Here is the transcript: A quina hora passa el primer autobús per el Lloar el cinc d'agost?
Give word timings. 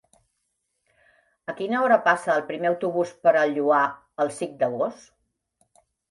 A 1.51 1.53
quina 1.59 1.81
hora 1.87 1.99
passa 2.07 2.31
el 2.35 2.41
primer 2.47 2.69
autobús 2.69 3.11
per 3.25 3.33
el 3.41 3.53
Lloar 3.57 3.81
el 4.25 4.33
cinc 4.39 4.55
d'agost? 4.63 5.13